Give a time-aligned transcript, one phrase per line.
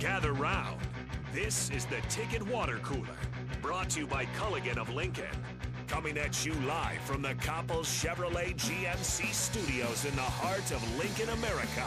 [0.00, 0.80] Gather round.
[1.34, 3.18] This is the Ticket Water Cooler,
[3.60, 5.26] brought to you by Culligan of Lincoln.
[5.88, 11.28] Coming at you live from the Coppel Chevrolet GMC studios in the heart of Lincoln,
[11.28, 11.86] America.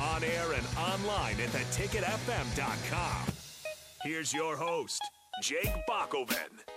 [0.00, 3.34] On air and online at theticketfm.com.
[4.02, 5.02] Here's your host,
[5.42, 6.73] Jake Bakoven.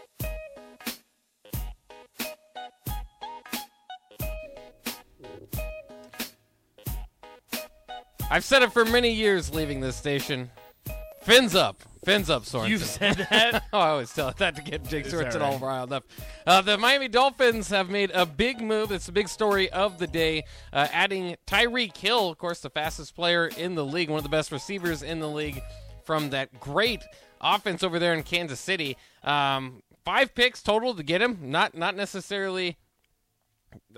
[8.30, 10.50] I've said it for many years leaving this station.
[11.22, 11.82] Fins up.
[12.04, 12.70] Fins up, Sorensen.
[12.70, 13.64] You've said that.
[13.74, 15.62] oh, I always tell that to get Jake Sorensen all all right.
[15.62, 16.04] riled up.
[16.46, 18.92] Uh, the Miami Dolphins have made a big move.
[18.92, 20.44] It's a big story of the day,
[20.74, 24.30] uh, adding Tyreek Hill, of course, the fastest player in the league, one of the
[24.30, 25.62] best receivers in the league,
[26.04, 27.04] from that great
[27.42, 28.98] offense over there in Kansas City.
[29.24, 31.38] Um, five picks total to get him.
[31.44, 32.78] Not not necessarily.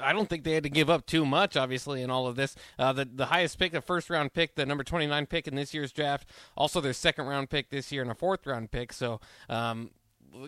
[0.02, 2.56] I don't think they had to give up too much, obviously, in all of this.
[2.78, 5.56] Uh, the the highest pick, the first round pick, the number twenty nine pick in
[5.56, 8.92] this year's draft, also their second round pick this year and a fourth round pick.
[8.94, 9.92] So um,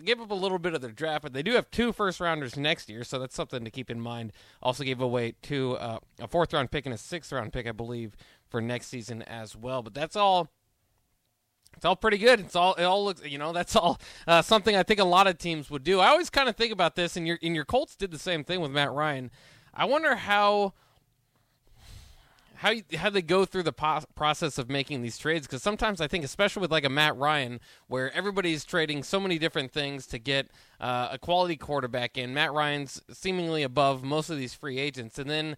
[0.04, 2.56] give up a little bit of their draft, but they do have two first rounders
[2.56, 4.32] next year, so that's something to keep in mind.
[4.62, 7.72] Also gave away two uh, a fourth round pick and a sixth round pick, I
[7.72, 8.16] believe,
[8.48, 9.82] for next season as well.
[9.82, 10.50] But that's all.
[11.76, 12.40] It's all pretty good.
[12.40, 15.26] It's all it all looks you know that's all uh, something I think a lot
[15.26, 16.00] of teams would do.
[16.00, 18.44] I always kind of think about this, and your and your Colts did the same
[18.44, 19.30] thing with Matt Ryan.
[19.74, 20.74] I wonder how
[22.62, 26.00] how you, how they go through the po- process of making these trades because sometimes
[26.00, 30.06] I think, especially with like a Matt Ryan, where everybody's trading so many different things
[30.06, 30.48] to get
[30.80, 32.32] uh, a quality quarterback in.
[32.32, 35.56] Matt Ryan's seemingly above most of these free agents, and then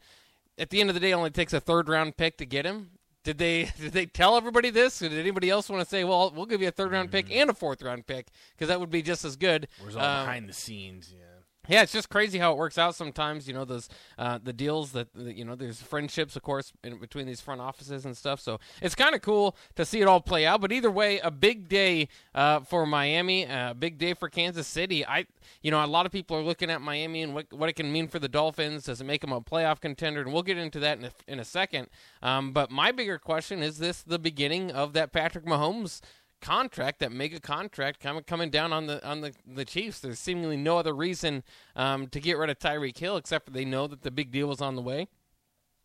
[0.57, 2.65] at the end of the day, it only takes a third round pick to get
[2.65, 2.93] him.
[3.25, 5.03] Did they did they tell everybody this?
[5.03, 7.27] Or did anybody else want to say, well, we'll give you a third round pick
[7.35, 9.67] and a fourth round pick because that would be just as good?
[9.81, 11.13] Where's all Um, behind the scenes?
[11.13, 11.25] Yeah.
[11.69, 13.49] Yeah, it's just crazy how it works out sometimes.
[13.49, 15.55] You know those uh, the deals that you know.
[15.55, 18.41] There's friendships, of course, in between these front offices and stuff.
[18.41, 20.61] So it's kind of cool to see it all play out.
[20.61, 25.07] But either way, a big day uh, for Miami, a big day for Kansas City.
[25.07, 25.27] I,
[25.63, 27.91] you know, a lot of people are looking at Miami and what what it can
[27.93, 28.85] mean for the Dolphins.
[28.85, 30.21] Does it make them a playoff contender?
[30.21, 31.89] And we'll get into that in a, in a second.
[32.23, 36.01] Um, but my bigger question is: This the beginning of that Patrick Mahomes?
[36.45, 40.01] Contract, that mega contract, coming coming down on the on the, the Chiefs.
[40.01, 41.43] There's seemingly no other reason
[41.75, 44.53] um, to get rid of Tyreek Hill except for they know that the big deal
[44.53, 45.09] is on the way.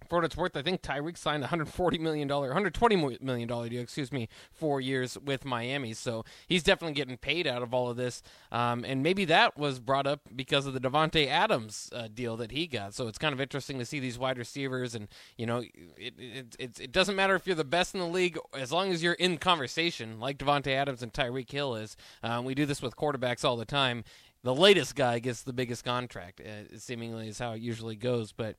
[0.09, 4.12] For what it's worth, I think Tyreek signed a $140 million, $120 million deal, excuse
[4.12, 5.94] me, four years with Miami.
[5.94, 8.24] So he's definitely getting paid out of all of this.
[8.52, 12.52] Um, and maybe that was brought up because of the Davante Adams uh, deal that
[12.52, 12.96] he got.
[12.96, 14.96] So it's kind of interesting to see these wide receivers.
[14.96, 18.08] And, you know, it, it, it, it doesn't matter if you're the best in the
[18.08, 21.96] league, as long as you're in conversation, like Davante Adams and Tyreek Hill is.
[22.24, 24.03] Um, we do this with quarterbacks all the time.
[24.42, 28.31] The latest guy gets the biggest contract, uh, seemingly, is how it usually goes.
[28.31, 28.56] But.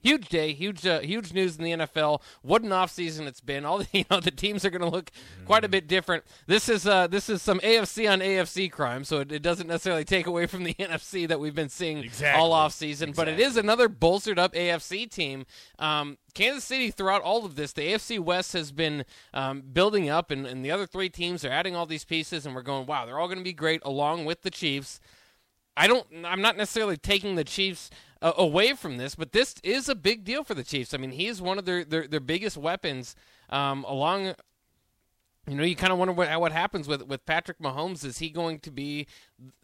[0.00, 2.22] Huge day, huge, uh, huge news in the NFL.
[2.42, 3.64] What an offseason it's been.
[3.64, 5.10] All the, you know, the teams are going to look
[5.44, 6.24] quite a bit different.
[6.46, 10.04] This is uh, this is some AFC on AFC crime, so it, it doesn't necessarily
[10.04, 12.40] take away from the NFC that we've been seeing Exactly.
[12.40, 13.14] all offseason.
[13.14, 15.46] But it is another bolstered up AFC team.
[15.78, 19.04] Um, Kansas City, throughout all of this, the AFC West has been
[19.34, 22.54] um, building up, and, and the other three teams are adding all these pieces, and
[22.54, 25.00] we're going, wow, they're all going to be great, along with the Chiefs.
[25.76, 26.06] I don't.
[26.24, 27.88] I'm not necessarily taking the Chiefs
[28.20, 30.94] uh, away from this, but this is a big deal for the Chiefs.
[30.94, 33.14] I mean, he is one of their their, their biggest weapons.
[33.50, 34.34] Um, along,
[35.46, 38.04] you know, you kind of wonder what what happens with with Patrick Mahomes.
[38.04, 39.06] Is he going to be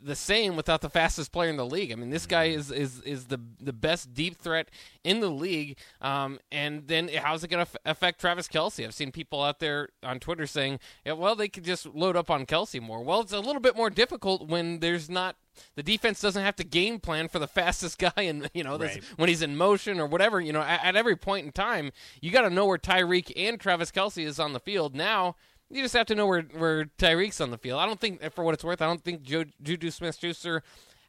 [0.01, 1.93] the same without the fastest player in the league?
[1.93, 4.71] I mean, this guy is is is the the best deep threat
[5.03, 5.77] in the league.
[6.01, 8.85] Um, and then how's it going to f- affect Travis Kelce?
[8.85, 12.31] I've seen people out there on Twitter saying, yeah, well, they could just load up
[12.31, 13.03] on Kelce more.
[13.03, 15.37] Well, it's a little bit more difficult when there's not
[15.77, 18.95] the defense doesn't have to game plan for the fastest guy and you know this,
[18.95, 19.05] Right.
[19.17, 22.31] when he's in motion or whatever you know at, at every point in time you
[22.31, 25.37] got to know where Tyreek and Travis Kelce is on the field now
[25.71, 28.45] you just have to know where where Tyreek's on the field I don't think for
[28.45, 30.63] what it's worth I don't think Ju- Juju Smith-Schuster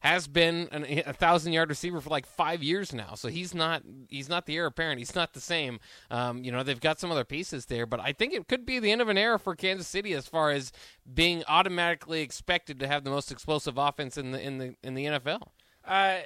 [0.05, 3.81] has been an, a thousand yard receiver for like five years now, so he's not
[4.07, 4.99] he's not the heir apparent.
[4.99, 5.79] He's not the same.
[6.11, 8.79] Um, you know, they've got some other pieces there, but I think it could be
[8.79, 10.71] the end of an era for Kansas City as far as
[11.11, 15.05] being automatically expected to have the most explosive offense in the in the in the
[15.05, 15.41] NFL.
[15.83, 16.17] Uh,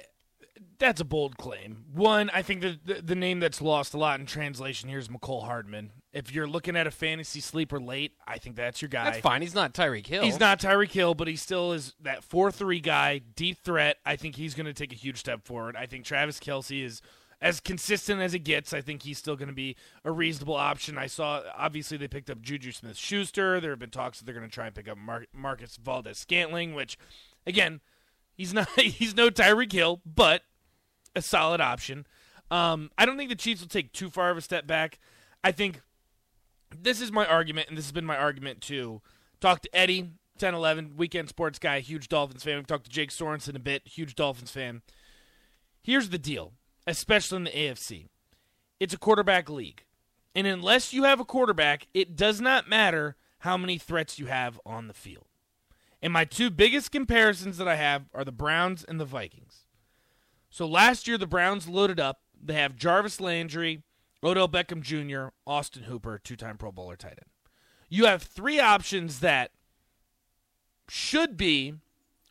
[0.78, 1.84] that's a bold claim.
[1.92, 5.08] One, I think the, the the name that's lost a lot in translation here is
[5.08, 5.92] Mecole Hardman.
[6.12, 9.04] If you're looking at a fantasy sleeper late, I think that's your guy.
[9.04, 9.42] That's fine.
[9.42, 10.22] He's not Tyreek Hill.
[10.24, 13.98] He's not Tyreek Hill, but he still is that four three guy, deep threat.
[14.04, 15.76] I think he's going to take a huge step forward.
[15.76, 17.02] I think Travis Kelce is
[17.42, 18.72] as consistent as it gets.
[18.72, 20.98] I think he's still going to be a reasonable option.
[20.98, 23.60] I saw obviously they picked up Juju Smith Schuster.
[23.60, 26.18] There have been talks that they're going to try and pick up Mar- Marquez Valdes
[26.18, 26.98] Scantling, which
[27.46, 27.80] again,
[28.34, 30.42] he's not he's no Tyreek Hill, but
[31.14, 32.06] a solid option.
[32.50, 34.98] Um, I don't think the Chiefs will take too far of a step back.
[35.44, 35.80] I think
[36.76, 39.00] this is my argument, and this has been my argument too.
[39.40, 42.56] Talk to Eddie, 10 11, weekend sports guy, huge Dolphins fan.
[42.56, 44.82] We've talked to Jake Sorensen a bit, huge Dolphins fan.
[45.82, 46.52] Here's the deal,
[46.86, 48.06] especially in the AFC
[48.80, 49.84] it's a quarterback league.
[50.34, 54.58] And unless you have a quarterback, it does not matter how many threats you have
[54.64, 55.26] on the field.
[56.02, 59.59] And my two biggest comparisons that I have are the Browns and the Vikings.
[60.50, 62.20] So last year, the Browns loaded up.
[62.42, 63.82] They have Jarvis Landry,
[64.22, 67.30] Odell Beckham Jr., Austin Hooper, two time Pro Bowler tight end.
[67.88, 69.52] You have three options that
[70.88, 71.74] should be,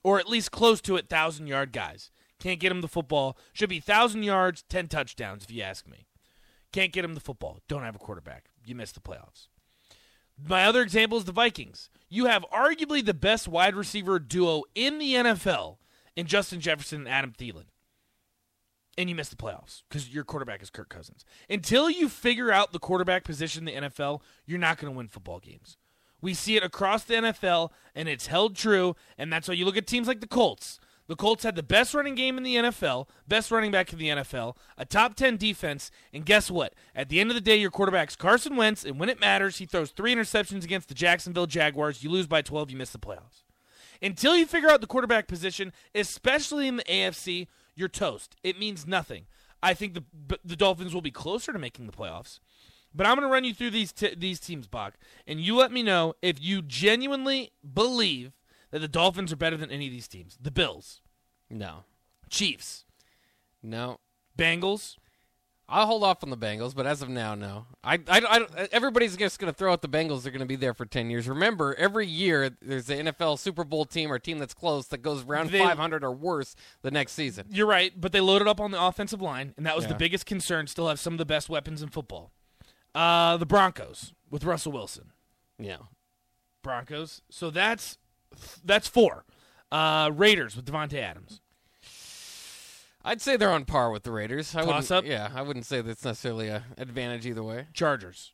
[0.04, 2.12] or at least close to it, 1,000 yard guys.
[2.40, 3.38] Can't get him the football.
[3.54, 6.06] Should be 1,000 yards, 10 touchdowns, if you ask me.
[6.72, 7.60] Can't get him the football.
[7.68, 8.46] Don't have a quarterback.
[8.64, 9.48] You miss the playoffs.
[10.42, 11.90] My other example is the Vikings.
[12.08, 15.78] You have arguably the best wide receiver duo in the NFL
[16.16, 17.66] in Justin Jefferson and Adam Thielen.
[19.00, 21.24] And you miss the playoffs because your quarterback is Kirk Cousins.
[21.50, 25.08] Until you figure out the quarterback position in the NFL, you're not going to win
[25.08, 25.78] football games.
[26.22, 28.98] We see it across the NFL, and it's held true.
[29.18, 30.82] And that's why you look at teams like the Colts.
[31.08, 34.10] The Colts had the best running game in the NFL, best running back in the
[34.10, 36.74] NFL, a top 10 defense, and guess what?
[36.94, 39.66] At the end of the day, your quarterback's Carson Wentz, and when it matters, he
[39.66, 42.04] throws three interceptions against the Jacksonville Jaguars.
[42.04, 43.44] You lose by 12, you miss the playoffs.
[44.02, 47.48] Until you figure out the quarterback position, especially in the AFC,
[47.80, 48.36] you're toast.
[48.44, 49.26] It means nothing.
[49.64, 50.04] I think the
[50.44, 52.40] the Dolphins will be closer to making the playoffs.
[52.94, 54.96] But I'm going to run you through these t- these teams, Bach,
[55.28, 58.34] and you let me know if you genuinely believe
[58.72, 60.38] that the Dolphins are better than any of these teams.
[60.42, 61.02] The Bills,
[61.50, 61.84] No,
[62.30, 62.86] Chiefs,
[63.64, 64.00] no.
[64.38, 64.96] Bengals.
[65.70, 67.66] I'll hold off on the Bengals, but as of now, no.
[67.84, 68.22] I, I,
[68.58, 70.24] I- everybody's just going to throw out the Bengals.
[70.24, 71.28] They're going to be there for ten years.
[71.28, 75.24] Remember, every year there's an NFL Super Bowl team or team that's close that goes
[75.24, 77.46] round They- 500 or worse the next season.
[77.52, 80.26] You're right, but they loaded up on the offensive line, and that was the biggest
[80.26, 80.68] concern.
[80.68, 82.32] Still have some of the best weapons in football.
[82.96, 85.12] Uh, the Broncos with Russell Wilson.
[85.60, 85.78] Yeah,
[86.64, 87.22] Broncos.
[87.30, 87.98] So that's
[88.64, 89.26] that's four.
[89.72, 91.42] Uh, Raiders with Davante Adams.
[93.04, 94.56] I'd say they're on par with the Raiders.
[94.56, 95.06] I Toss up?
[95.06, 97.68] Yeah, I wouldn't say that's necessarily a advantage either way.
[97.74, 98.34] Chargers.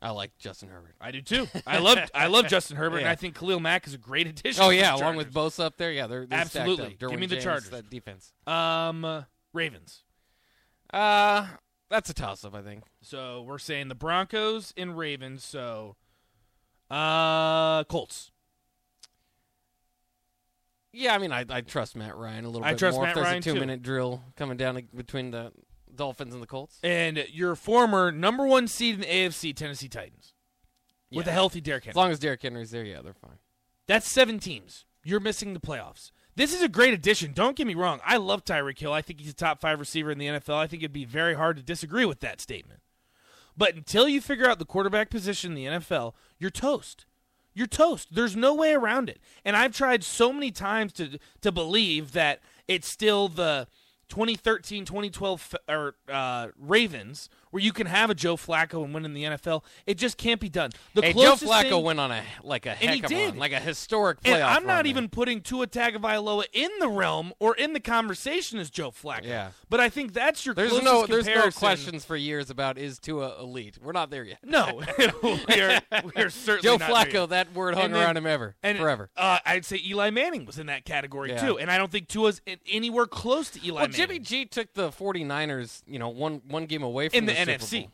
[0.00, 0.96] I like Justin Herbert.
[1.00, 1.48] I do too.
[1.66, 4.62] I love I love Justin Herbert, and I think Khalil Mack is a great addition.
[4.62, 5.32] Oh yeah, along with.
[5.32, 5.92] Bosa up there.
[5.92, 6.98] Yeah, they're, they're Absolutely.
[7.02, 7.10] up.
[7.10, 7.70] Give me the James, Chargers.
[7.70, 8.32] That defense.
[8.46, 10.02] um Ravens.
[10.92, 11.46] Uh,
[11.88, 12.54] that's a toss up.
[12.54, 12.84] I think.
[13.00, 15.44] So we're saying the Broncos and Ravens.
[15.44, 15.96] So
[16.90, 18.30] uh Colts.
[20.94, 23.04] Yeah, I mean, I, I trust Matt Ryan a little I bit trust more.
[23.04, 23.52] Matt if there's Ryan, a too.
[23.54, 25.52] two-minute drill coming down between the
[25.94, 26.78] Dolphins and the Colts.
[26.82, 30.32] And your former number one seed in the AFC, Tennessee Titans.
[31.10, 31.34] With a Yeah.
[31.34, 31.90] healthy Derrick Henry.
[31.92, 32.04] As Henry.
[32.04, 33.38] long as Derrick Henry's there, yeah, they're fine.
[33.86, 34.84] That's seven teams.
[35.04, 36.10] You're missing the playoffs.
[36.36, 37.32] This is a great addition.
[37.32, 38.00] Don't get me wrong.
[38.04, 38.92] I love Tyreek Hill.
[38.92, 40.56] I think he's a top five receiver in the NFL.
[40.56, 42.80] I think it'd be very hard to disagree with that statement.
[43.56, 47.06] But until you figure out the quarterback position in the NFL, you're toast.
[47.54, 48.08] You're toast.
[48.12, 49.20] There's no way around it.
[49.44, 53.68] And I've tried so many times to to believe that it's still the
[54.08, 59.04] 2013 2012 f- or uh, Ravens where you can have a Joe Flacco and win
[59.04, 59.62] in the NFL.
[59.86, 60.72] It just can't be done.
[60.94, 63.36] The Hey, Joe Flacco thing- went on a like a he heck of did.
[63.36, 64.34] like a historic playoff.
[64.34, 64.90] and I'm not there.
[64.90, 69.24] even putting Tua Tagovailoa in the realm or in the conversation as Joe Flacco.
[69.26, 69.50] Yeah.
[69.70, 72.98] But I think that's your There's closest no there's no questions for years about is
[72.98, 73.78] Tua elite.
[73.80, 74.38] We're not there yet.
[74.42, 74.82] No,
[75.22, 75.80] we are
[76.12, 79.10] we are certainly Joe Flacco, that word hung then- around him ever, and forever.
[79.16, 81.46] Uh, I'd say Eli Manning was in that category Yeah.
[81.46, 83.94] too, and I don't think Tua's anywhere close to Eli Well, Manning.
[83.96, 87.43] Jimmy G took the 49ers, you know, one one game away from In the Super
[87.48, 87.88] NFC.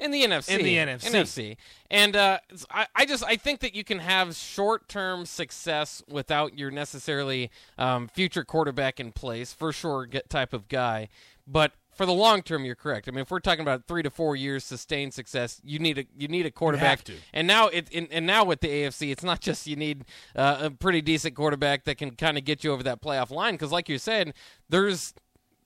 [0.00, 0.58] In the NFC.
[0.58, 1.10] In the NFC.
[1.10, 1.56] NFC.
[1.90, 2.38] And uh,
[2.70, 7.50] I, I just I think that you can have short term success without your necessarily
[7.76, 11.08] um, future quarterback in place, for sure get type of guy.
[11.46, 13.08] But for the long term, you're correct.
[13.08, 16.06] I mean, if we're talking about three to four years sustained success, you need a
[16.16, 17.02] you need a quarterback.
[17.04, 17.14] to.
[17.32, 20.04] And now it in, and now with the AFC, it's not just you need
[20.36, 23.54] uh, a pretty decent quarterback that can kind of get you over that playoff line.
[23.54, 24.32] Because like you said,
[24.68, 25.12] there's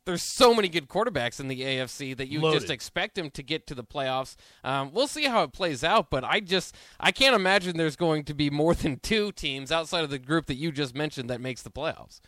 [0.04, 2.60] there's so many good quarterbacks in the AFC that you Loaded.
[2.60, 4.34] just expect them to get to the playoffs.
[4.64, 8.24] Um, we'll see how it plays out, but I just I can't imagine there's going
[8.24, 11.40] to be more than two teams outside of the group that you just mentioned that
[11.40, 12.20] makes the playoffs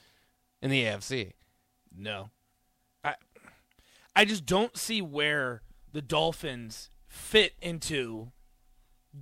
[0.63, 1.33] in the AFC.
[1.97, 2.31] No.
[3.03, 3.15] I
[4.15, 5.63] I just don't see where
[5.93, 8.33] the Dolphins fit into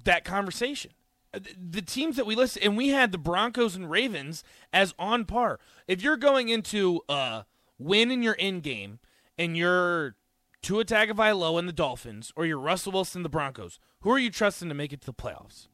[0.05, 0.93] that conversation.
[1.35, 5.25] Uh, The teams that we listed, and we had the Broncos and Ravens as on
[5.25, 5.59] par.
[5.89, 7.45] If you're going into a
[7.85, 8.99] win in your end game
[9.39, 10.17] and you're
[10.63, 14.31] Tua Tagovailoa and the Dolphins, or you're Russell Wilson and the Broncos, who are you
[14.31, 15.67] trusting to make it to the playoffs?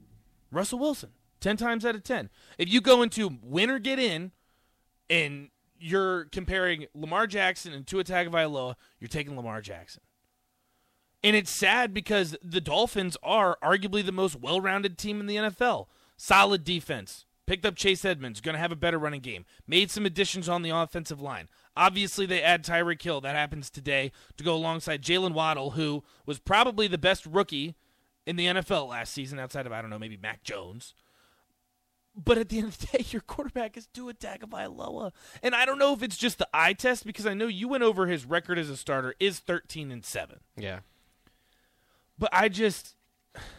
[0.51, 1.11] Russell Wilson,
[1.41, 2.31] ten times out of ten.
[2.57, 4.33] If you go into win or get in,
[5.11, 10.03] and you're comparing Lamar Jackson and Tua Tagovailoa, you're taking Lamar Jackson.
[11.23, 15.37] And it's sad because the Dolphins are arguably the most well rounded team in the
[15.37, 15.87] NFL.
[16.17, 17.25] Solid defense.
[17.47, 19.47] Picked up Chase Edmonds, going to have a better running game.
[19.67, 21.49] Made some additions on the offensive line.
[21.79, 23.21] Obviously, they add Tyreek Hill.
[23.21, 27.77] That happens today to go alongside Jaylen Waddle, who was probably the best rookie
[28.27, 30.93] in the NFL last season, outside of, I don't know, maybe Mac Jones.
[32.17, 35.79] But at the end of the day, your quarterback is Tua Tagovailoa, and I don't
[35.79, 38.59] know if it's just the eye test because I know you went over his record
[38.59, 40.41] as a starter is thirteen and seven.
[40.57, 40.81] Yeah.
[42.19, 42.97] But I just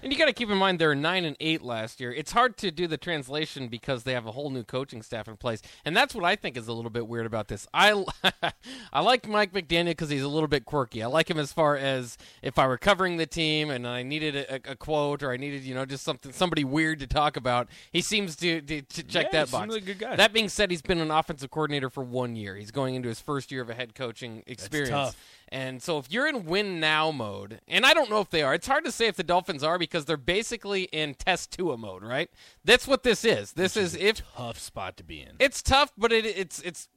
[0.03, 2.13] And you got to keep in mind they're nine and eight last year.
[2.13, 5.38] It's hard to do the translation because they have a whole new coaching staff in
[5.38, 7.67] place, and that's what I think is a little bit weird about this.
[7.74, 8.05] I
[8.93, 11.03] I like Mike McDaniel because he's a little bit quirky.
[11.03, 14.36] I like him as far as if I were covering the team and I needed
[14.36, 17.67] a, a quote or I needed you know just something somebody weird to talk about.
[17.91, 19.63] He seems to to, to check Yeah, that box.
[19.63, 20.15] seems like a good guy.
[20.15, 22.55] That being said, he's been an offensive coordinator for one year.
[22.55, 25.15] He's going into his first year of a head coaching experience.
[25.51, 28.53] And so if you're in win now mode, and I don't know if they are,
[28.53, 32.03] it's hard to say if the Dolphins are because they're basically in test Tua mode,
[32.03, 32.29] right?
[32.63, 33.53] That's what this is.
[33.53, 35.36] This is if tough spot to be in.
[35.39, 36.88] it's tough, but it, it's it's.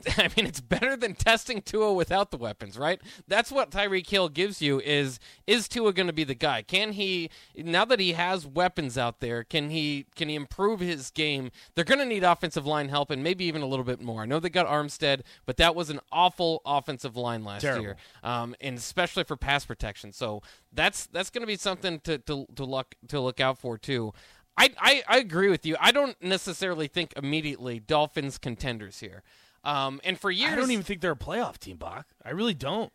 [0.18, 3.00] I mean, it's better than testing Tua without the weapons, right?
[3.28, 4.80] That's what Tyreek Hill gives you.
[4.80, 6.62] Is is Tua going to be the guy?
[6.62, 9.44] Can he now that he has weapons out there?
[9.44, 11.50] Can he can he improve his game?
[11.74, 14.22] They're going to need offensive line help and maybe even a little bit more.
[14.22, 17.82] I know they got Armstead, but that was an awful offensive line last Terrible.
[17.82, 20.12] year, um, and especially for pass protection.
[20.12, 23.78] So that's that's going to be something to to to look to look out for
[23.78, 24.12] too.
[24.56, 25.76] I, I, I agree with you.
[25.80, 29.22] I don't necessarily think immediately Dolphins contenders here.
[29.64, 32.06] Um, and for years, I don't even think they're a playoff team, Bach.
[32.24, 32.92] I really don't.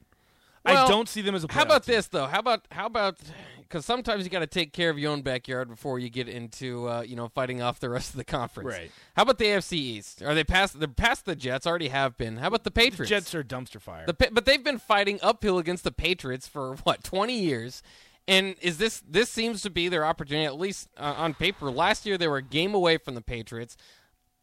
[0.65, 1.95] Well, I don't see them as a playoff How about team.
[1.95, 2.25] this though?
[2.25, 3.17] How about how about
[3.61, 6.87] because sometimes you got to take care of your own backyard before you get into
[6.87, 8.69] uh, you know fighting off the rest of the conference.
[8.69, 8.91] Right.
[9.15, 10.21] How about the AFC East?
[10.21, 10.79] Are they past?
[10.79, 11.65] They're past the Jets.
[11.67, 12.37] Already have been.
[12.37, 13.09] How about the The Patriots?
[13.09, 14.05] Jets are a dumpster fire.
[14.05, 17.81] The but they've been fighting uphill against the Patriots for what twenty years,
[18.27, 21.71] and is this this seems to be their opportunity at least uh, on paper?
[21.71, 23.77] Last year they were a game away from the Patriots.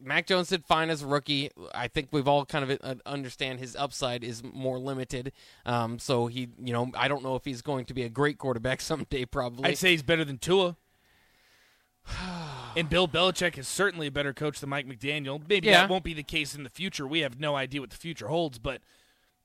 [0.05, 1.49] Mac Jones did fine as a rookie.
[1.73, 5.31] I think we've all kind of uh, understand his upside is more limited.
[5.65, 8.37] Um, so he, you know, I don't know if he's going to be a great
[8.37, 9.25] quarterback someday.
[9.25, 9.65] Probably.
[9.69, 10.75] I'd say he's better than Tua.
[12.77, 15.41] and Bill Belichick is certainly a better coach than Mike McDaniel.
[15.47, 15.81] Maybe Yeah.
[15.81, 17.07] that won't be the case in the future.
[17.07, 18.81] We have no idea what the future holds, but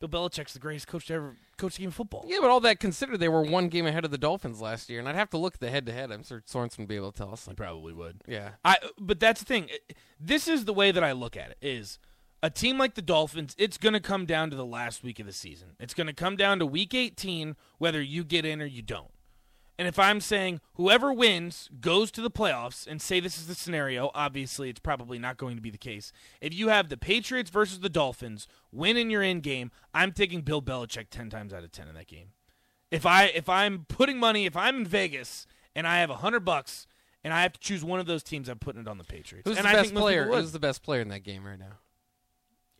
[0.01, 2.25] Bill Belichick's the greatest coach to ever coach the game of football.
[2.27, 4.99] yeah, but all that considered, they were one game ahead of the Dolphins last year,
[4.99, 6.11] and I'd have to look at the head-to-head.
[6.11, 7.47] I'm sure Sorensen would be able to tell us.
[7.47, 8.23] He probably would.
[8.27, 8.53] Yeah.
[8.65, 9.69] I but that's the thing.
[10.19, 11.99] This is the way that I look at it is
[12.43, 15.27] a team like the Dolphins, it's going to come down to the last week of
[15.27, 15.73] the season.
[15.79, 19.11] It's going to come down to week 18 whether you get in or you don't.
[19.81, 23.55] And if I'm saying whoever wins goes to the playoffs and say this is the
[23.55, 26.13] scenario, obviously it's probably not going to be the case.
[26.43, 30.43] If you have the Patriots versus the Dolphins, win in your end game, I'm taking
[30.43, 32.33] Bill Belichick 10 times out of 10 in that game.
[32.91, 36.41] If I if I'm putting money, if I'm in Vegas and I have a 100
[36.41, 36.87] bucks
[37.25, 39.49] and I have to choose one of those teams, I'm putting it on the Patriots.
[39.49, 40.27] Who's and the I best player?
[40.27, 41.79] Who's the best player in that game right now?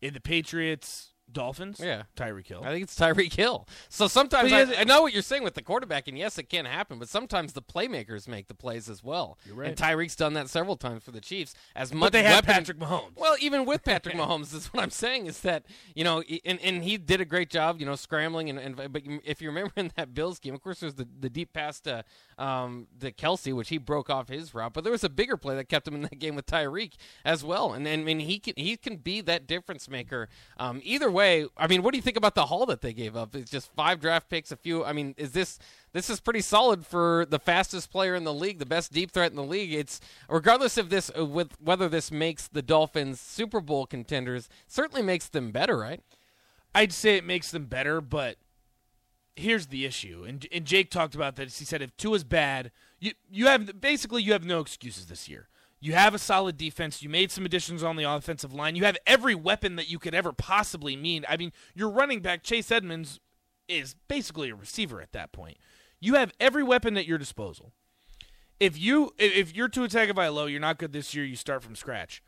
[0.01, 1.79] in the Patriots Dolphins?
[1.81, 2.03] Yeah.
[2.15, 2.61] Tyreek Hill.
[2.63, 3.67] I think it's Tyreek Hill.
[3.89, 6.65] So sometimes I, I know what you're saying with the quarterback, and yes, it can
[6.65, 6.99] happen.
[6.99, 9.37] But sometimes the playmakers make the plays as well.
[9.45, 9.69] You're right.
[9.69, 11.53] And Tyreek's done that several times for the Chiefs.
[11.75, 13.17] As much but they have Patrick Mahomes.
[13.17, 16.83] Well, even with Patrick Mahomes, is what I'm saying is that you know, and, and
[16.83, 19.91] he did a great job, you know, scrambling and, and but if you remember in
[19.95, 22.03] that Bills game, of course, there's the the deep pass to
[22.37, 25.55] um to Kelce, which he broke off his route, but there was a bigger play
[25.55, 28.53] that kept him in that game with Tyreek as well, and and, and he can
[28.57, 30.29] he can be that difference maker.
[30.57, 33.15] Um, either way, I mean, what do you think about the haul that they gave
[33.15, 33.35] up?
[33.35, 34.83] It's just five draft picks, a few.
[34.83, 35.59] I mean, is this
[35.93, 39.31] this is pretty solid for the fastest player in the league, the best deep threat
[39.31, 39.73] in the league.
[39.73, 39.99] It's
[40.29, 45.27] regardless of this, uh, with whether this makes the Dolphins Super Bowl contenders, certainly makes
[45.27, 46.01] them better, right?
[46.73, 48.37] I'd say it makes them better, but
[49.35, 50.25] here's the issue.
[50.27, 51.59] And and Jake talked about this.
[51.59, 55.27] He said if Tua is bad, you you have basically you have no excuses this
[55.27, 55.47] year.
[55.81, 57.01] You have a solid defense.
[57.01, 58.75] You made some additions on the offensive line.
[58.75, 61.25] You have every weapon that you could ever possibly need.
[61.27, 63.19] I mean, your running back Chase Edmonds
[63.67, 65.57] is basically a receiver at that point.
[65.99, 67.73] You have every weapon at your disposal.
[68.59, 71.25] If you if you're Tua Tagovailoa, you're not good this year.
[71.25, 72.21] You start from scratch.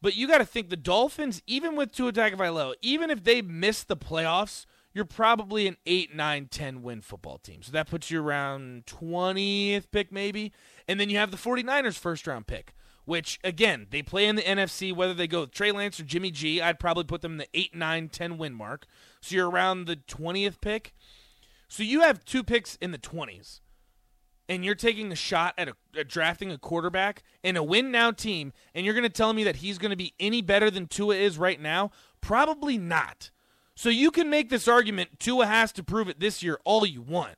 [0.00, 3.84] But you got to think the Dolphins, even with Tua Tagovailoa, even if they miss
[3.84, 7.62] the playoffs, you're probably an 8, 9, 10 win football team.
[7.62, 10.52] So that puts you around 20th pick maybe.
[10.86, 14.42] And then you have the 49ers first round pick, which again, they play in the
[14.42, 16.60] NFC whether they go with Trey Lance or Jimmy G.
[16.60, 18.86] I'd probably put them in the 8, 9, 10 win mark.
[19.20, 20.94] So you're around the 20th pick.
[21.68, 23.60] So you have two picks in the 20s
[24.48, 28.10] and you're taking a shot at, a, at drafting a quarterback in a win now
[28.10, 30.86] team, and you're going to tell me that he's going to be any better than
[30.86, 31.90] Tua is right now?
[32.20, 33.30] Probably not.
[33.74, 37.00] So you can make this argument Tua has to prove it this year all you
[37.00, 37.36] want.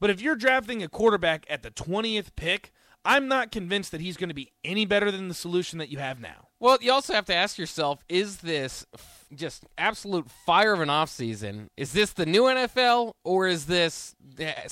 [0.00, 2.72] But if you're drafting a quarterback at the 20th pick,
[3.06, 5.98] I'm not convinced that he's going to be any better than the solution that you
[5.98, 6.48] have now.
[6.58, 10.88] Well, you also have to ask yourself: Is this f- just absolute fire of an
[10.88, 11.68] offseason?
[11.76, 14.14] Is this the new NFL, or is this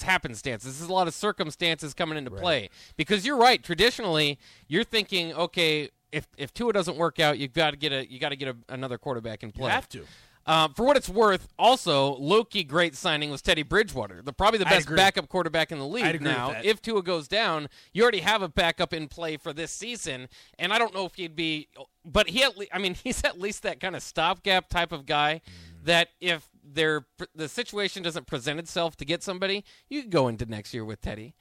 [0.03, 0.64] happenstance?
[0.64, 2.71] This is a lot of circumstances coming into play.
[2.97, 3.62] Because you're right.
[3.62, 8.11] Traditionally, you're thinking, okay, if if Tua doesn't work out, you've got to get a
[8.11, 9.67] you got to get a, another quarterback in play.
[9.67, 10.05] You have to.
[10.47, 14.67] Um, for what it's worth, also Loki great signing was Teddy Bridgewater, the probably the
[14.67, 16.05] best backup quarterback in the league.
[16.05, 19.39] I'd agree with now, if Tua goes down, you already have a backup in play
[19.39, 21.69] for this season, and I don't know if he'd be,
[22.05, 25.07] but he at le- I mean he's at least that kind of stopgap type of
[25.07, 25.87] guy Mm.
[25.87, 30.45] that if there the situation doesn't present itself to get somebody, you could go into
[30.47, 31.35] next year with Teddy.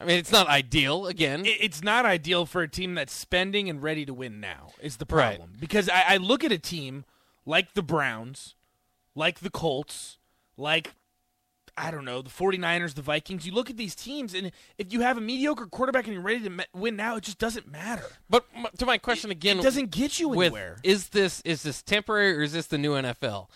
[0.00, 1.42] I mean, it's not ideal again.
[1.44, 5.06] It's not ideal for a team that's spending and ready to win now, is the
[5.08, 5.36] Right.
[5.38, 5.56] problem.
[5.58, 7.04] Because I, I look at a team
[7.46, 8.54] like the Browns,
[9.14, 10.18] like the Colts,
[10.58, 10.94] like,
[11.78, 13.46] I don't know, the 49ers, the Vikings.
[13.46, 16.40] You look at these teams, and if you have a mediocre quarterback and you're ready
[16.48, 18.06] to win now, it just doesn't matter.
[18.30, 20.78] but m- to my question again, It doesn't get you with anywhere.
[20.82, 23.48] is this is this temporary or is this the new NFL?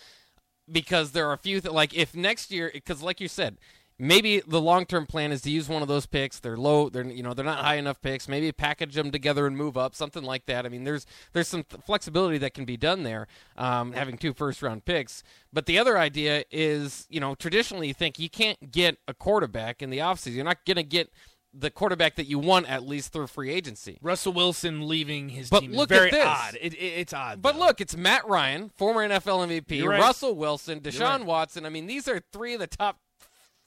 [0.70, 3.56] Because there are a few that like if next year because like you said,
[4.00, 6.40] maybe the long term plan is to use one of those picks.
[6.40, 6.88] They're low.
[6.88, 8.26] They're you know they're not high enough picks.
[8.28, 10.66] Maybe package them together and move up, something like that.
[10.66, 14.32] I mean, there's there's some th- flexibility that can be done there, um, having two
[14.32, 15.22] first round picks.
[15.52, 19.82] But the other idea is you know traditionally you think you can't get a quarterback
[19.82, 20.34] in the offseason.
[20.34, 21.12] You're not going to get
[21.52, 23.98] the quarterback that you want at least through free agency.
[24.00, 26.26] Russell Wilson leaving his But team look is very at this.
[26.26, 26.58] odd.
[26.60, 27.42] It, it, it's odd.
[27.42, 27.60] But though.
[27.66, 29.98] look, it's Matt Ryan, former NFL MVP, right.
[29.98, 31.26] Russell Wilson, Deshaun right.
[31.26, 31.66] Watson.
[31.66, 32.98] I mean, these are three of the top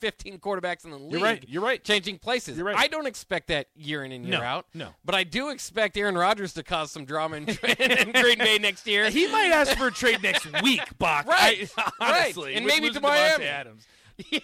[0.04, 1.12] 15 quarterbacks in the league.
[1.12, 1.44] You're right.
[1.48, 1.82] You're right.
[1.82, 2.58] Changing places.
[2.58, 2.76] You're right.
[2.76, 4.66] I don't expect that year in and year No, out.
[4.74, 4.90] no.
[5.02, 8.86] But I do expect Aaron Rodgers to cause some drama in, in Green Bay next
[8.86, 9.08] year.
[9.08, 11.26] He might ask for a trade next week, Bach.
[11.26, 12.24] Right, I, right.
[12.26, 13.46] honestly, And maybe to Miami.
[13.46, 13.86] Adams.
[14.30, 14.40] Yeah,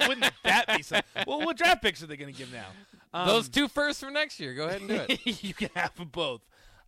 [0.06, 1.24] wouldn't that be something?
[1.26, 2.66] Well, what draft picks are they going to give now?
[3.14, 4.52] Um, Those two firsts for next year.
[4.52, 5.42] Go ahead and do it.
[5.42, 6.42] you can have them both.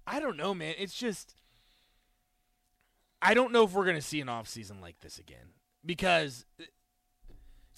[0.06, 0.74] I don't know, man.
[0.78, 1.34] It's just
[3.22, 5.46] I don't know if we're going to see an offseason like this again
[5.86, 6.44] because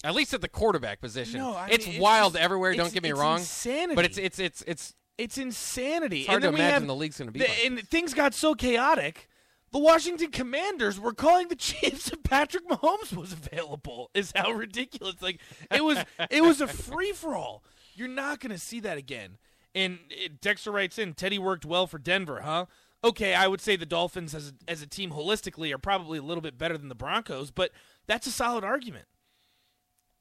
[0.05, 1.39] At least at the quarterback position.
[1.39, 2.73] No, I it's mean, wild everywhere.
[2.75, 3.39] don't get me wrong.
[3.39, 3.95] insanity.
[3.95, 6.19] But it's it's it's it's it's insanity.
[6.21, 8.33] It's hard and to imagine have the league's gonna be the- like and things got
[8.33, 9.27] so chaotic.
[9.71, 14.11] The Washington Commanders were calling the Chiefs if Patrick Mahomes was available.
[14.13, 15.21] Is how ridiculous.
[15.21, 15.41] Like
[15.71, 15.97] it was.
[16.29, 17.63] it was a free for all.
[17.95, 19.37] You're not going to see that again.
[19.73, 22.65] And it, Dexter writes in, Teddy worked well for Denver, huh?
[23.03, 26.21] Okay, I would say the Dolphins as a, as a team holistically are probably a
[26.23, 27.71] little bit better than the Broncos, but
[28.07, 29.05] that's a solid argument.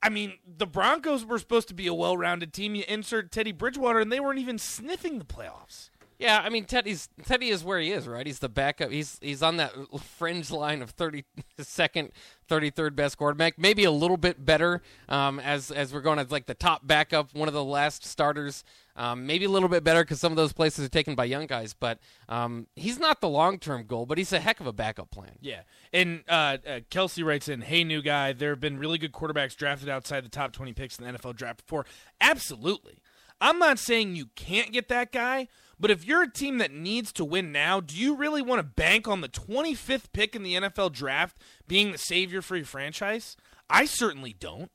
[0.04, 2.74] I mean, the Broncos were supposed to be a well-rounded team.
[2.74, 5.88] You insert Teddy Bridgewater, and they weren't even sniffing the playoffs.
[6.18, 8.24] Yeah, I mean Teddy's Teddy is where he is, right?
[8.24, 8.90] He's the backup.
[8.90, 9.72] He's he's on that
[10.16, 11.24] fringe line of thirty
[11.58, 12.12] second,
[12.48, 13.58] thirty third best quarterback.
[13.58, 17.34] Maybe a little bit better um, as as we're going as like the top backup,
[17.34, 18.62] one of the last starters.
[18.96, 21.46] Um, maybe a little bit better because some of those places are taken by young
[21.46, 21.74] guys.
[21.74, 25.10] But um, he's not the long term goal, but he's a heck of a backup
[25.10, 25.32] plan.
[25.40, 29.12] Yeah, and uh, uh, Kelsey writes in, "Hey, new guy, there have been really good
[29.12, 31.86] quarterbacks drafted outside the top twenty picks in the NFL draft before.
[32.20, 32.98] Absolutely,
[33.40, 37.12] I'm not saying you can't get that guy, but if you're a team that needs
[37.14, 40.54] to win now, do you really want to bank on the 25th pick in the
[40.54, 43.36] NFL draft being the savior for your franchise?
[43.68, 44.70] I certainly don't.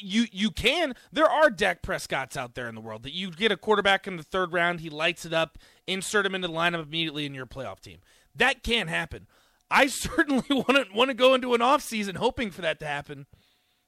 [0.00, 0.94] You you can.
[1.12, 4.16] There are Dak Prescotts out there in the world that you get a quarterback in
[4.16, 7.46] the third round, he lights it up, insert him into the lineup immediately in your
[7.46, 7.98] playoff team.
[8.34, 9.26] That can happen.
[9.70, 13.26] I certainly want to want to go into an offseason hoping for that to happen.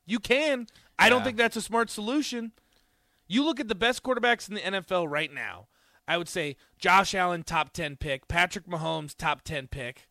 [0.06, 0.66] You can.
[0.98, 2.52] I don't think that's a smart solution.
[3.26, 5.68] You look at the best quarterbacks in the NFL right now.
[6.06, 10.08] I would say Josh Allen top 10 pick, Patrick Mahomes top 10 pick.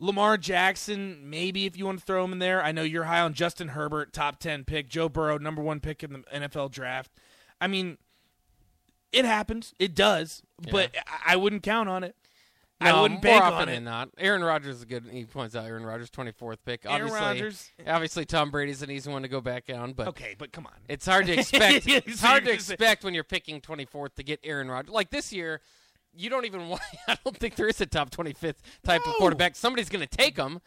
[0.00, 2.62] Lamar Jackson, maybe if you want to throw him in there.
[2.62, 4.88] I know you're high on Justin Herbert, top 10 pick.
[4.88, 7.10] Joe Burrow, number one pick in the NFL draft.
[7.60, 7.98] I mean,
[9.12, 9.74] it happens.
[9.78, 10.42] It does.
[10.70, 10.94] But
[11.26, 12.14] I wouldn't count on it.
[12.80, 13.74] I wouldn't more bank often on it.
[13.74, 14.10] than not.
[14.18, 15.04] Aaron Rodgers is a good.
[15.10, 16.86] He points out Aaron Rodgers, twenty fourth pick.
[16.86, 17.72] Aaron obviously, Rodgers.
[17.88, 20.74] obviously Tom Brady's an easy one to go back down, but Okay, but come on.
[20.88, 21.88] It's hard to expect.
[21.88, 24.94] It's hard to expect when you're picking 24th to get Aaron Rodgers.
[24.94, 25.60] Like this year,
[26.18, 26.82] you don't even want.
[27.06, 29.12] I don't think there is a top 25th type No.
[29.12, 29.56] of quarterback.
[29.56, 30.60] Somebody's going to take him.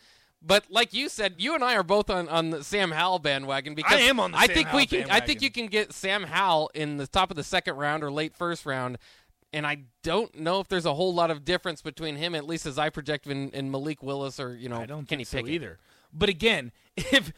[0.43, 3.75] But like you said, you and I are both on, on the Sam Howell bandwagon
[3.75, 5.11] because I am on the I Sam think we Howell can.
[5.11, 8.11] I think you can get Sam Howell in the top of the second round or
[8.11, 8.97] late first round.
[9.53, 12.65] And I don't know if there's a whole lot of difference between him, at least
[12.65, 15.37] as I project, in, and Malik Willis or you know I don't Kenny think so
[15.39, 15.51] Pickett.
[15.53, 15.79] either.
[16.11, 17.31] But again, if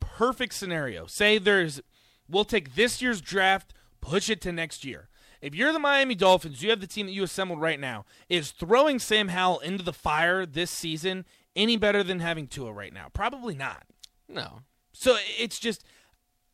[0.00, 1.80] perfect scenario, say there's,
[2.28, 5.08] we'll take this year's draft, push it to next year.
[5.40, 8.04] If you're the Miami Dolphins, you have the team that you assembled right now.
[8.28, 11.24] Is throwing Sam Howell into the fire this season
[11.56, 13.08] any better than having Tua right now?
[13.12, 13.84] Probably not.
[14.28, 14.60] No,
[14.92, 15.82] So it's just,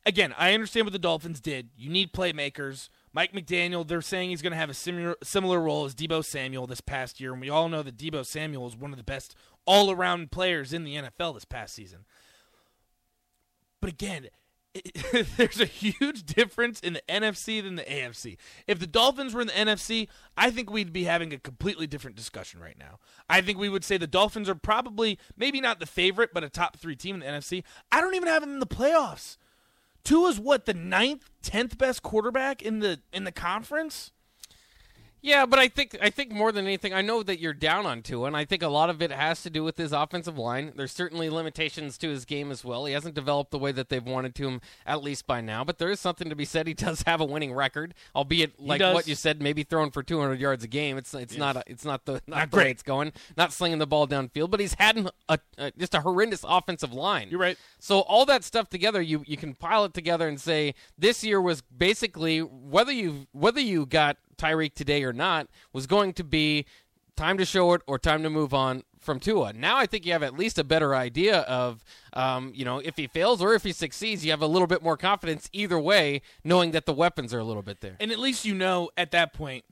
[0.06, 1.68] again, I understand what the Dolphins did.
[1.76, 2.88] You need playmakers.
[3.12, 6.66] Mike McDaniel, they're saying he's going to have a similar similar role as Deebo Samuel
[6.66, 9.34] this past year, and we all know that Deebo Samuel is one of the best
[9.66, 12.06] all around players in the NFL this past season.
[13.80, 14.28] But again,
[15.36, 18.36] there's a huge difference in the NFC than the AFC.
[18.66, 22.16] If the Dolphins were in the NFC, I think we'd be having a completely different
[22.16, 22.98] discussion right now.
[23.28, 26.48] I think we would say the Dolphins are probably maybe not the favorite, but a
[26.48, 27.62] top three team in the NFC.
[27.92, 29.36] I don't even have them in the playoffs.
[30.04, 34.12] Tua is what the ninth, tenth best quarterback in the in the conference.
[35.26, 38.00] Yeah, but I think I think more than anything, I know that you're down on
[38.00, 40.72] Tua, and I think a lot of it has to do with his offensive line.
[40.76, 42.84] There's certainly limitations to his game as well.
[42.84, 45.64] He hasn't developed the way that they've wanted to him, at least by now.
[45.64, 46.68] But there is something to be said.
[46.68, 50.38] He does have a winning record, albeit like what you said, maybe throwing for 200
[50.38, 50.96] yards a game.
[50.96, 52.70] It's it's not a, it's not the not, Not the way great.
[52.70, 53.12] it's going.
[53.36, 57.30] Not slinging the ball downfield, but he's had a, a just a horrendous offensive line.
[57.30, 57.58] You're right.
[57.80, 61.40] So all that stuff together, you you can pile it together and say this year
[61.40, 66.66] was basically whether you whether you got Tyreek today or not was going to be
[67.16, 69.52] time to show it or time to move on from Tua.
[69.52, 72.96] Now I think you have at least a better idea of, um, you know, if
[72.96, 76.22] he fails or if he succeeds, you have a little bit more confidence either way,
[76.44, 77.96] knowing that the weapons are a little bit there.
[78.00, 79.64] And at least you know at that point,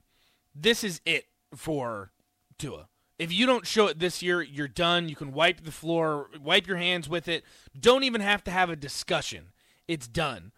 [0.54, 2.12] this is it for
[2.58, 2.88] Tua.
[3.18, 5.08] If you don't show it this year, you're done.
[5.08, 7.44] You can wipe the floor, wipe your hands with it.
[7.78, 9.52] Don't even have to have a discussion.
[9.86, 10.52] It's done.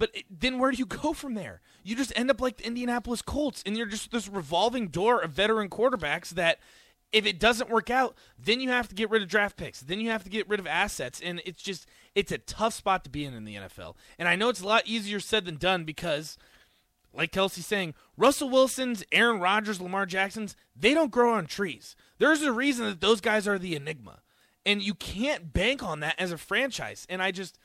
[0.00, 1.60] But it, then where do you go from there?
[1.84, 5.32] You just end up like the Indianapolis Colts, and you're just this revolving door of
[5.32, 6.58] veteran quarterbacks that
[7.12, 9.80] if it doesn't work out, then you have to get rid of draft picks.
[9.80, 13.04] Then you have to get rid of assets, and it's just it's a tough spot
[13.04, 13.94] to be in in the NFL.
[14.18, 16.38] And I know it's a lot easier said than done because
[17.12, 21.94] like Kelsey's saying, Russell Wilson's, Aaron Rodgers, Lamar Jackson's, they don't grow on trees.
[22.16, 24.20] There's a reason that those guys are the enigma.
[24.64, 27.06] And you can't bank on that as a franchise.
[27.10, 27.58] And I just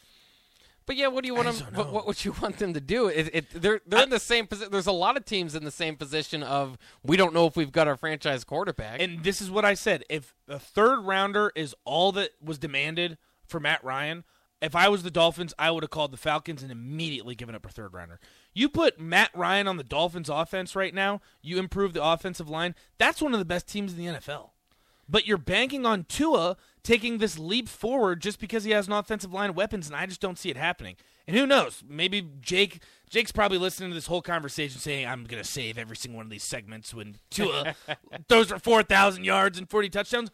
[0.85, 1.73] But yeah, what do you want I them?
[1.73, 3.07] What, what would you want them to do?
[3.07, 4.71] It, it, they're they're in the same position.
[4.71, 7.71] There's a lot of teams in the same position of we don't know if we've
[7.71, 9.01] got our franchise quarterback.
[9.01, 10.03] and this is what I said.
[10.09, 13.17] If the third rounder is all that was demanded
[13.47, 14.23] for Matt Ryan,
[14.61, 17.65] if I was the Dolphins, I would have called the Falcons and immediately given up
[17.65, 18.19] a third rounder.
[18.53, 22.73] You put Matt Ryan on the Dolphins offense right now, you improve the offensive line,
[22.97, 24.51] that's one of the best teams in the NFL.
[25.07, 29.33] But you're banking on Tua taking this leap forward just because he has an offensive
[29.33, 30.95] line of weapons, and I just don't see it happening.
[31.27, 31.83] And who knows?
[31.87, 36.17] Maybe Jake Jake's probably listening to this whole conversation saying, I'm gonna save every single
[36.17, 37.75] one of these segments when Tua
[38.29, 40.29] throws for four thousand yards and forty touchdowns.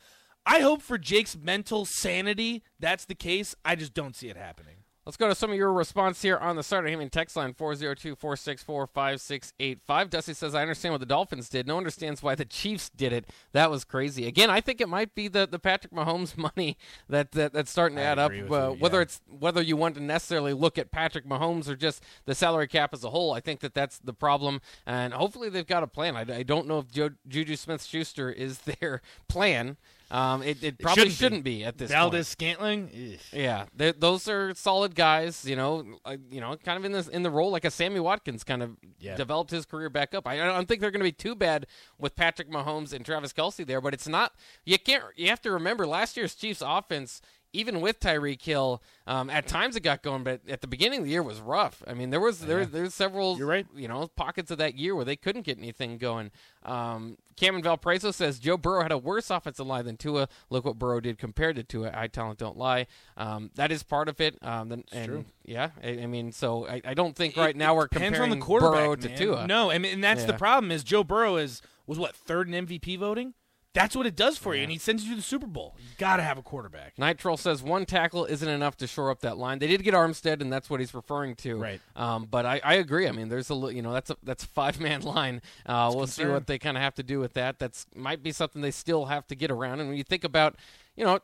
[0.46, 3.56] I hope for Jake's mental sanity that's the case.
[3.64, 4.81] I just don't see it happening.
[5.04, 8.16] Let's go to some of your response here on the Starter Heyman text line 402
[8.16, 10.10] 464 5685.
[10.12, 11.66] Dusty says, I understand what the Dolphins did.
[11.66, 13.26] No one understands why the Chiefs did it.
[13.52, 14.28] That was crazy.
[14.28, 16.78] Again, I think it might be the, the Patrick Mahomes money
[17.10, 18.32] that, that that's starting to I add up.
[18.32, 22.04] Uh, you, Whether it's whether you want to necessarily look at Patrick Mahomes or just
[22.26, 24.62] the salary cap as a whole, I think that that's the problem.
[24.86, 26.16] And hopefully they've got a plan.
[26.16, 29.78] I, I don't know if jo- Juju Smith Schuster is their plan.
[30.12, 31.16] Um, it, it probably shouldn't be.
[31.16, 32.00] shouldn't be, at this point.
[32.12, 35.46] Valdes Scantling, Yeah, those are solid guys.
[35.46, 38.00] You know, uh, you know, kind of in this in the role like a Sammy
[38.02, 39.16] Watkins kind of Yeah.
[39.16, 40.28] developed his career back up.
[40.28, 41.66] I, I don't think they're going to be too bad
[41.98, 44.34] with Patrick Mahomes and Travis Kelce there, but it's not.
[44.66, 45.04] You can't.
[45.16, 47.22] You have to remember last year's Chiefs offense.
[47.54, 51.06] Even with Tyreek Hill, um, at times it got going, but at the beginning of
[51.06, 51.84] the year was rough.
[51.86, 53.68] I mean, there was there there's several You're right.
[53.76, 56.32] you know pockets of that year where they couldn't get anything going.
[56.64, 60.28] Um, Cameron Valparaiso says Joe Burrow had a worse offensive line than Tua.
[60.50, 61.92] Look what Burrow did compared to Tua.
[61.92, 62.88] High talent don't lie.
[63.18, 64.38] Um, that is part of it.
[64.42, 65.26] Um, then, and true.
[65.44, 68.46] yeah, I, I mean, so I, I don't think right now we're comparing on the
[68.46, 69.18] quarterback, Burrow to man.
[69.18, 69.48] Tua.
[69.48, 72.68] No, I mean, and that's the problem is Joe Burrow is was what third in
[72.68, 73.34] MVP voting.
[73.74, 75.78] That's what it does for you, and he sends you to the Super Bowl.
[75.80, 77.00] You got to have a quarterback.
[77.00, 79.60] Night Troll says one tackle isn't enough to shore up that line.
[79.60, 81.56] They did get Armstead, and that's what he's referring to.
[81.56, 81.82] Right.
[81.96, 83.08] Um, but I, I agree.
[83.08, 85.42] I mean, there's a you know that's a that's a five man line.
[85.66, 87.60] Uh, we'll see what they kind of have to do with that.
[87.60, 89.80] That's might be something they still have to get around.
[89.80, 90.58] And when you think about,
[90.96, 91.20] you know.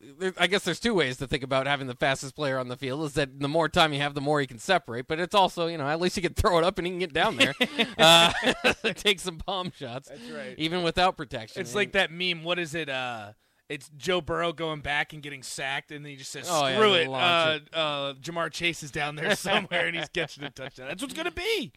[0.00, 2.76] There- I guess there's two ways to think about having the fastest player on the
[2.76, 3.04] field.
[3.04, 5.06] Is that the more time you have, the more he can separate.
[5.06, 6.98] But it's also, you know, at least you can throw it up and he can
[7.00, 7.54] get down there,
[7.98, 8.32] uh,
[8.94, 10.08] take some bomb shots.
[10.08, 10.54] That's right.
[10.58, 11.60] Even without protection.
[11.60, 12.44] It's like that meme.
[12.44, 12.88] What is it?
[12.88, 13.32] Uh,
[13.68, 16.76] it's Joe Burrow going back and getting sacked, and then he just says, Oh, yeah,
[16.76, 20.42] "Screw they it." Uh, launch uh, Ja'Marr Chase is down there somewhere, and he's catching
[20.42, 20.88] a touchdown.
[20.88, 21.72] That's what's gonna be.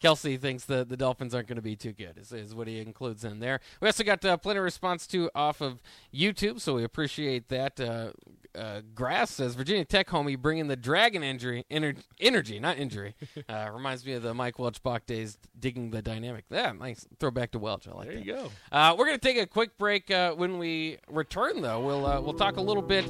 [0.00, 2.78] Kelsey thinks the, the Dolphins aren't going to be too good, is, is what he
[2.80, 3.60] includes in there.
[3.80, 5.82] We also got uh, plenty of response to off of
[6.14, 7.80] YouTube, so we appreciate that.
[7.80, 8.10] Uh,
[8.54, 13.14] uh, Grass says Virginia Tech homie bringing the dragon injury ener- energy, not injury.
[13.48, 16.44] Uh, reminds me of the Mike Welch Bach days, digging the dynamic.
[16.50, 17.88] Yeah, nice throwback to Welch.
[17.88, 18.24] I like There that.
[18.26, 18.50] you go.
[18.70, 20.10] Uh, we're going to take a quick break.
[20.10, 23.06] Uh, when we return, though, we'll uh, we'll talk a little bit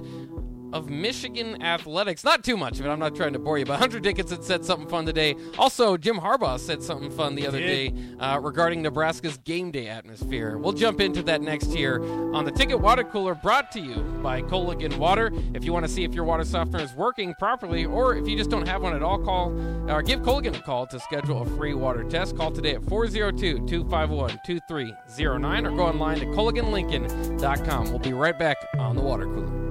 [0.72, 2.24] of Michigan athletics.
[2.24, 2.88] Not too much of it.
[2.88, 5.34] I'm not trying to bore you, but Hunter Dickinson said something fun today.
[5.58, 10.58] Also, Jim Harbaugh said something fun the other day uh, regarding Nebraska's game day atmosphere.
[10.58, 12.02] We'll jump into that next year
[12.34, 15.32] on the Ticket Water Cooler, brought to you by Culligan Water.
[15.54, 18.36] If you want to see if your water softener is working properly, or if you
[18.36, 19.50] just don't have one at all, call
[19.90, 22.36] or give Culligan a call to schedule a free water test.
[22.36, 27.90] Call today at 402 251 2309 or go online to CulliganLincoln.com.
[27.90, 29.67] We'll be right back on the water cooler.